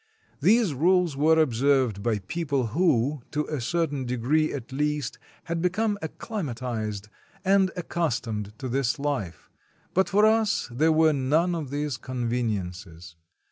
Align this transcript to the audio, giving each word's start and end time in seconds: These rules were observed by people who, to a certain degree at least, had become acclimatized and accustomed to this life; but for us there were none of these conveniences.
These 0.39 0.73
rules 0.73 1.15
were 1.15 1.39
observed 1.39 2.01
by 2.01 2.17
people 2.17 2.65
who, 2.73 3.21
to 3.29 3.45
a 3.45 3.61
certain 3.61 4.03
degree 4.05 4.51
at 4.51 4.71
least, 4.71 5.19
had 5.43 5.61
become 5.61 5.99
acclimatized 6.01 7.07
and 7.45 7.69
accustomed 7.77 8.57
to 8.57 8.67
this 8.67 8.97
life; 8.97 9.51
but 9.93 10.09
for 10.09 10.25
us 10.25 10.67
there 10.71 10.91
were 10.91 11.13
none 11.13 11.53
of 11.53 11.69
these 11.69 11.97
conveniences. 11.97 13.15